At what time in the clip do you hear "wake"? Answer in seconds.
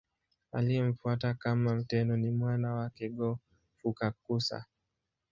2.73-3.09